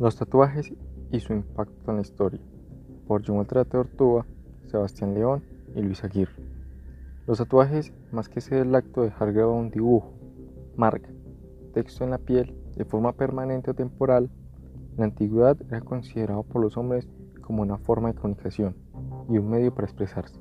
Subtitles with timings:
[0.00, 0.72] Los tatuajes
[1.12, 2.40] y su impacto en la historia,
[3.06, 4.24] por Walter Ortúa,
[4.68, 5.42] Sebastián León
[5.74, 6.42] y Luis Aguirre.
[7.26, 10.14] Los tatuajes, más que ser el acto de dejar grabado un dibujo,
[10.74, 11.10] marca,
[11.74, 14.30] texto en la piel de forma permanente o temporal,
[14.92, 17.06] en la antigüedad era considerado por los hombres
[17.42, 18.74] como una forma de comunicación
[19.28, 20.40] y un medio para expresarse.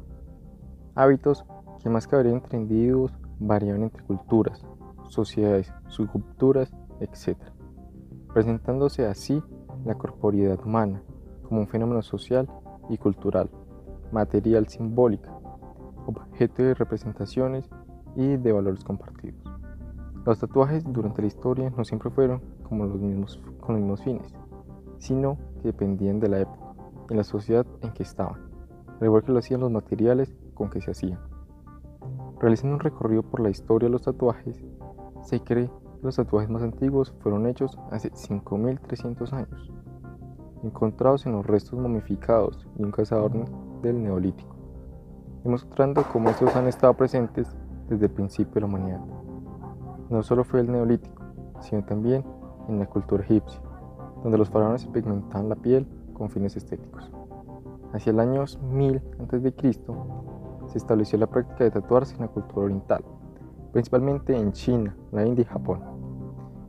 [0.96, 1.44] Hábitos
[1.84, 4.66] que más que entre individuos, variaban entre culturas,
[5.10, 6.72] sociedades, subculturas,
[7.02, 7.38] etc.,
[8.34, 9.42] presentándose así
[9.86, 11.02] la corporeidad humana
[11.48, 12.48] como un fenómeno social
[12.90, 13.50] y cultural,
[14.12, 15.34] material simbólica,
[16.06, 17.70] objeto de representaciones
[18.16, 19.44] y de valores compartidos.
[20.26, 24.34] Los tatuajes durante la historia no siempre fueron como los mismos, con los mismos fines,
[24.98, 26.76] sino que dependían de la época
[27.10, 28.40] y la sociedad en que estaban,
[29.00, 31.20] al igual que lo hacían los materiales con que se hacían.
[32.40, 34.64] Realizando un recorrido por la historia de los tatuajes,
[35.24, 35.70] se cree
[36.02, 39.72] los tatuajes más antiguos fueron hechos hace 5.300 años,
[40.64, 43.32] encontrados en los restos momificados de un cazador
[43.82, 44.56] del Neolítico,
[45.44, 47.56] demostrando cómo estos han estado presentes
[47.90, 49.02] desde el principio de la humanidad.
[50.10, 51.24] No solo fue el Neolítico,
[51.62, 52.24] sino también
[52.68, 53.62] en la cultura egipcia,
[54.24, 57.12] donde los faraones pigmentaban la piel con fines estéticos.
[57.94, 59.54] Hacia el año 1000 a.C.
[60.68, 63.04] se estableció la práctica de tatuarse en la cultura oriental,
[63.72, 65.82] principalmente en China, la India y Japón,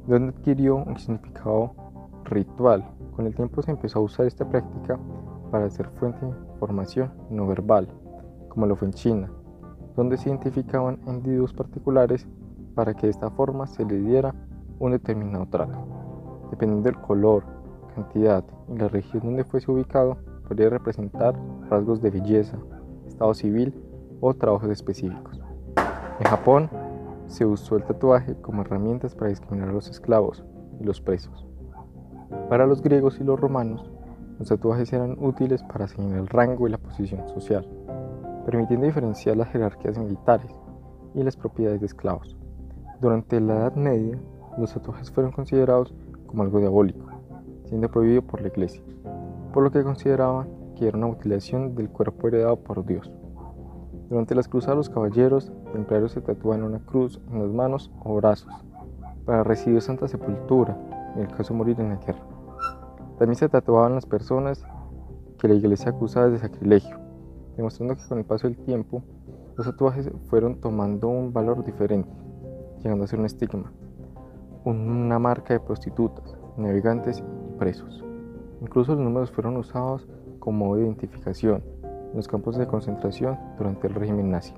[0.06, 1.74] donde adquirió un significado
[2.24, 2.84] ritual.
[3.16, 4.98] Con el tiempo se empezó a usar esta práctica
[5.50, 7.88] para ser fuente de información no verbal,
[8.48, 9.30] como lo fue en China,
[9.96, 12.26] donde se identificaban individuos particulares
[12.74, 14.34] para que de esta forma se le diera
[14.78, 15.78] un determinado trato.
[16.50, 17.44] Dependiendo del color,
[17.94, 21.34] cantidad y la región donde fuese ubicado, podría representar
[21.68, 22.58] rasgos de belleza,
[23.06, 23.74] estado civil
[24.20, 25.40] o trabajos específicos.
[26.18, 26.70] En Japón
[27.30, 30.44] se usó el tatuaje como herramientas para discriminar a los esclavos
[30.80, 31.46] y los presos.
[32.48, 33.90] Para los griegos y los romanos,
[34.38, 37.66] los tatuajes eran útiles para señalar el rango y la posición social,
[38.44, 40.50] permitiendo diferenciar las jerarquías militares
[41.14, 42.36] y las propiedades de esclavos.
[43.00, 44.18] Durante la Edad Media,
[44.58, 45.94] los tatuajes fueron considerados
[46.26, 47.06] como algo diabólico,
[47.66, 48.82] siendo prohibido por la Iglesia,
[49.52, 53.10] por lo que consideraban que era una mutilación del cuerpo heredado por Dios.
[54.10, 58.52] Durante las cruzadas los caballeros templarios se tatuaban una cruz en las manos o brazos
[59.24, 60.76] para recibir santa sepultura
[61.14, 62.18] en el caso de morir en la guerra.
[63.20, 64.64] También se tatuaban las personas
[65.38, 66.98] que la iglesia acusaba de sacrilegio,
[67.56, 69.04] demostrando que con el paso del tiempo
[69.56, 72.10] los tatuajes fueron tomando un valor diferente,
[72.82, 73.70] llegando a ser un estigma,
[74.64, 78.04] una marca de prostitutas, navegantes y presos.
[78.60, 80.08] Incluso los números fueron usados
[80.40, 81.79] como identificación en
[82.14, 84.54] los campos de concentración durante el régimen nazi,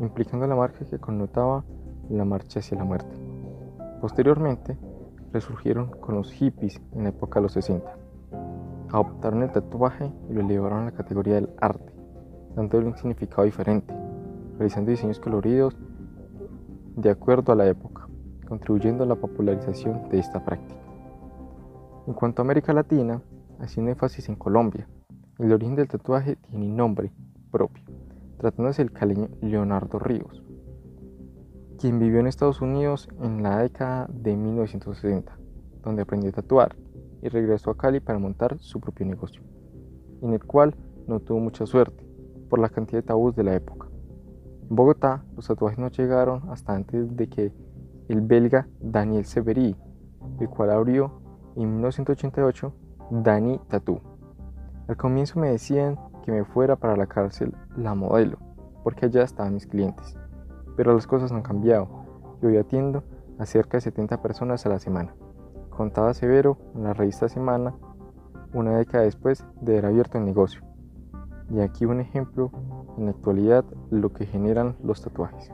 [0.00, 1.64] implicando la marca que connotaba
[2.08, 3.14] la marcha hacia la muerte.
[4.00, 4.76] Posteriormente,
[5.32, 7.90] resurgieron con los hippies en la época de los 60.
[8.90, 11.92] Adoptaron el tatuaje y lo elevaron a la categoría del arte,
[12.54, 13.94] dándole un significado diferente,
[14.58, 15.76] realizando diseños coloridos
[16.96, 18.08] de acuerdo a la época,
[18.46, 20.80] contribuyendo a la popularización de esta práctica.
[22.06, 23.22] En cuanto a América Latina,
[23.60, 24.86] haciendo énfasis en Colombia,
[25.42, 27.12] el origen del tatuaje tiene nombre
[27.50, 27.82] propio,
[28.38, 30.40] tratándose del caleño Leonardo Ríos,
[31.80, 35.36] quien vivió en Estados Unidos en la década de 1960,
[35.82, 36.76] donde aprendió a tatuar
[37.22, 39.42] y regresó a Cali para montar su propio negocio,
[40.20, 40.76] en el cual
[41.08, 42.06] no tuvo mucha suerte
[42.48, 43.88] por la cantidad de tabús de la época.
[44.70, 47.52] En Bogotá, los tatuajes no llegaron hasta antes de que
[48.08, 49.74] el belga Daniel Severi,
[50.38, 51.20] el cual abrió
[51.56, 52.72] en 1988
[53.10, 54.11] Dani Tattoo.
[54.92, 58.36] Al comienzo me decían que me fuera para la cárcel la modelo,
[58.84, 60.18] porque allá estaban mis clientes.
[60.76, 61.88] Pero las cosas han cambiado
[62.42, 63.02] y hoy atiendo
[63.38, 65.14] a cerca de 70 personas a la semana.
[65.70, 67.74] Contaba Severo en la revista Semana
[68.52, 70.60] una década después de haber abierto el negocio.
[71.48, 72.50] Y aquí un ejemplo
[72.98, 75.50] en la actualidad lo que generan los tatuajes.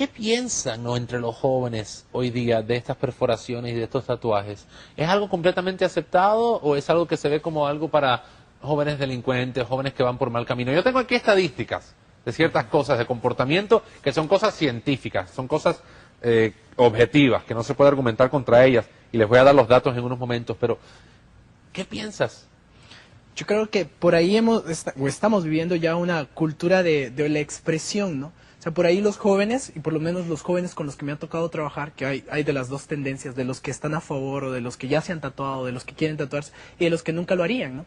[0.00, 4.64] ¿Qué piensan entre los jóvenes hoy día de estas perforaciones y de estos tatuajes?
[4.96, 8.24] ¿Es algo completamente aceptado o es algo que se ve como algo para
[8.62, 10.72] jóvenes delincuentes, jóvenes que van por mal camino?
[10.72, 11.94] Yo tengo aquí estadísticas
[12.24, 15.82] de ciertas cosas de comportamiento que son cosas científicas, son cosas
[16.22, 19.68] eh, objetivas, que no se puede argumentar contra ellas, y les voy a dar los
[19.68, 20.78] datos en unos momentos, pero
[21.74, 22.46] ¿qué piensas?
[23.36, 24.64] Yo creo que por ahí hemos,
[24.98, 28.32] o estamos viviendo ya una cultura de, de, la expresión, ¿no?
[28.60, 31.06] O sea, por ahí los jóvenes, y por lo menos los jóvenes con los que
[31.06, 33.94] me ha tocado trabajar, que hay, hay de las dos tendencias, de los que están
[33.94, 36.52] a favor o de los que ya se han tatuado, de los que quieren tatuarse
[36.78, 37.86] y de los que nunca lo harían, ¿no?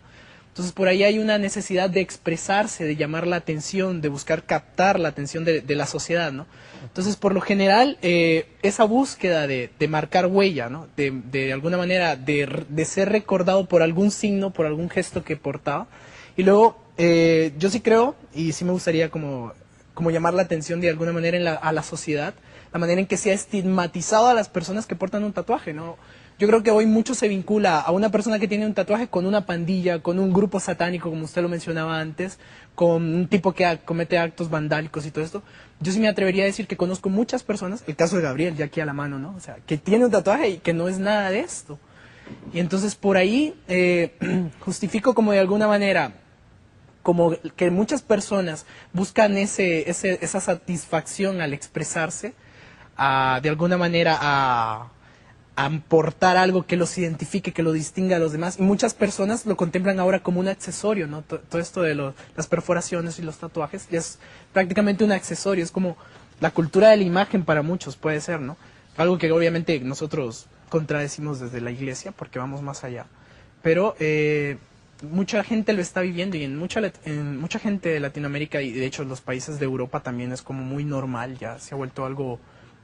[0.53, 4.99] Entonces por ahí hay una necesidad de expresarse, de llamar la atención, de buscar captar
[4.99, 6.47] la atención de, la sociedad, ¿no?
[6.83, 10.87] Entonces por lo general eh, esa búsqueda de, marcar huella, ¿no?
[10.95, 15.37] De, de alguna manera de, de, ser recordado por algún signo, por algún gesto que
[15.37, 15.87] portaba.
[16.35, 19.53] Y luego eh, yo sí creo, y sí me gustaría como,
[19.93, 22.33] como llamar la atención de alguna manera a la sociedad,
[22.71, 25.97] la manera en que se ha estigmatizado a las personas que portan un tatuaje, ¿no?
[26.39, 29.27] Yo creo que hoy mucho se vincula a una persona que tiene un tatuaje con
[29.27, 32.39] una pandilla, con un grupo satánico, como usted lo mencionaba antes,
[32.73, 35.43] con un tipo que comete actos vandálicos y todo esto.
[35.79, 38.65] Yo sí me atrevería a decir que conozco muchas personas, el caso de Gabriel, ya
[38.65, 39.35] aquí a la mano, ¿no?
[39.35, 41.77] O sea, que tiene un tatuaje y que no es nada de esto.
[42.51, 44.17] Y entonces por ahí eh,
[44.61, 46.13] justifico como de alguna manera
[47.03, 52.33] como que muchas personas buscan ese, esa satisfacción al expresarse,
[52.97, 54.89] de alguna manera a,
[55.55, 58.57] aportar algo que los identifique, que lo distinga a los demás.
[58.57, 61.21] Y muchas personas lo contemplan ahora como un accesorio, ¿no?
[61.21, 64.17] Todo esto de las perforaciones y los tatuajes es
[64.51, 65.95] prácticamente un accesorio, es como
[66.39, 68.57] la cultura de la imagen para muchos, puede ser, ¿no?
[68.97, 73.05] Algo que obviamente nosotros contradecimos desde la iglesia porque vamos más allá.
[73.61, 74.57] Pero eh,
[75.03, 78.85] mucha gente lo está viviendo y en mucha, en mucha gente de Latinoamérica y de
[78.85, 82.39] hecho los países de Europa también es como muy normal, ya se ha vuelto algo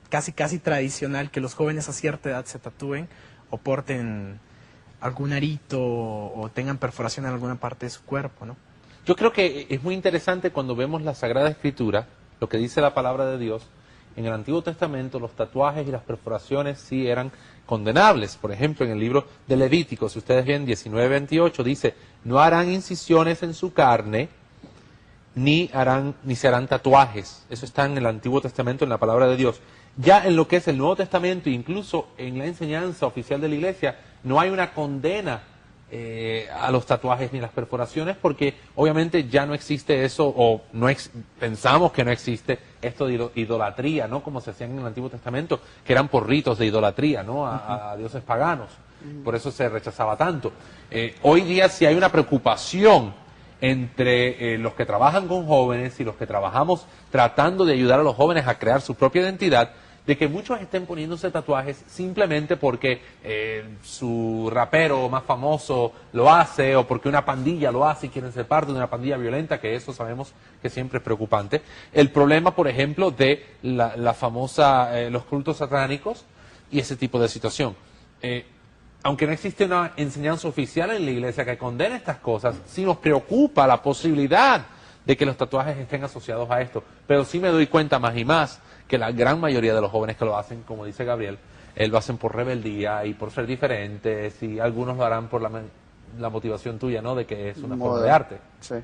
[0.09, 3.07] casi casi tradicional que los jóvenes a cierta edad se tatúen
[3.49, 4.39] o porten
[4.99, 8.57] algún arito o, tengan perforación en alguna parte de su cuerpo, ¿no?
[9.05, 12.07] Yo creo que es muy interesante cuando vemos la Sagrada Escritura,
[12.41, 13.67] lo que dice la palabra de Dios.
[14.19, 17.31] En el Antiguo Testamento los tatuajes y las perforaciones sí eran
[17.65, 18.35] condenables.
[18.35, 21.95] Por ejemplo, en el libro de Levítico, si ustedes ven 19-28, dice,
[22.25, 24.27] no harán incisiones en su carne,
[25.35, 27.45] ni harán, ni se harán tatuajes.
[27.49, 29.61] Eso está en el Antiguo Testamento, en la palabra de Dios.
[29.95, 33.55] Ya en lo que es el Nuevo Testamento, incluso en la enseñanza oficial de la
[33.55, 35.43] Iglesia, no hay una condena
[35.91, 40.87] eh, a los tatuajes ni las perforaciones porque obviamente ya no existe eso o no
[41.39, 44.21] pensamos que no existe esto de idolatría, ¿no?
[44.21, 47.47] Como se hacían en el Antiguo Testamento, que eran por ritos de idolatría, ¿no?
[47.47, 48.69] A, dioses paganos.
[49.23, 50.51] Por eso se rechazaba tanto.
[50.91, 53.13] Eh, hoy día sí hay una preocupación
[53.61, 58.03] entre eh, los que trabajan con jóvenes y los que trabajamos tratando de ayudar a
[58.03, 59.71] los jóvenes a crear su propia identidad,
[60.09, 66.75] de que muchos estén poniéndose tatuajes simplemente porque eh, su rapero más famoso lo hace
[66.75, 69.75] o porque una pandilla lo hace y quieren ser parte de una pandilla violenta, que
[69.75, 70.33] eso sabemos
[70.63, 71.61] que siempre es preocupante.
[71.93, 76.25] El problema, por ejemplo, de la, famosa, eh, los cultos satánicos
[76.71, 77.75] y ese tipo de situación.
[78.23, 78.47] Eh,
[79.03, 82.97] aunque no existe una enseñanza oficial en la iglesia que condene estas cosas, sí nos
[82.97, 84.65] preocupa la posibilidad
[85.05, 86.83] de que los tatuajes estén asociados a esto.
[87.05, 88.59] Pero sí me doy cuenta más y más
[88.89, 91.37] que la gran mayoría de los jóvenes que lo hacen, como dice Gabriel,
[91.75, 95.49] eh, lo hacen por rebeldía y por ser diferentes y algunos lo harán por la,
[96.17, 97.13] la motivación tuya, ¿no?
[97.13, 98.37] De que es una forma de arte.
[98.59, 98.75] Sí.